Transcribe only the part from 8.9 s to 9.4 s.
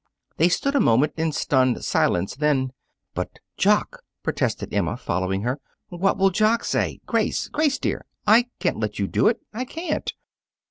you do it!